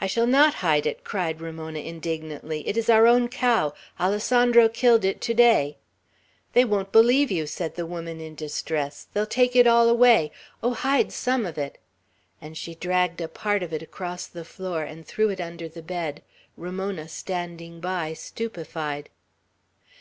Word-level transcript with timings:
"I 0.00 0.06
shall 0.06 0.28
not 0.28 0.54
hide 0.62 0.86
it!" 0.86 1.02
cried 1.02 1.40
Ramona, 1.40 1.80
indignantly. 1.80 2.62
"It 2.68 2.76
is 2.76 2.88
our 2.88 3.08
own 3.08 3.26
cow. 3.26 3.74
Alessandro 3.98 4.68
killed 4.68 5.04
it 5.04 5.20
to 5.20 5.34
day." 5.34 5.78
"They 6.52 6.64
won't 6.64 6.92
believe 6.92 7.28
you!" 7.32 7.48
said 7.48 7.74
the 7.74 7.84
woman, 7.84 8.20
in 8.20 8.36
distress. 8.36 9.08
"They'll 9.12 9.26
take 9.26 9.56
it 9.56 9.66
all 9.66 9.88
away. 9.88 10.30
Oh, 10.62 10.74
hide 10.74 11.10
some 11.12 11.44
of 11.44 11.58
it!" 11.58 11.78
And 12.40 12.56
she 12.56 12.76
dragged 12.76 13.20
a 13.20 13.26
part 13.26 13.64
of 13.64 13.72
it 13.72 13.82
across 13.82 14.28
the 14.28 14.44
floor, 14.44 14.84
and 14.84 15.04
threw 15.04 15.28
it 15.28 15.40
under 15.40 15.68
the 15.68 15.82
bed, 15.82 16.22
Ramona 16.56 17.08
standing 17.08 17.80
by, 17.80 18.12
stupefied. 18.12 19.10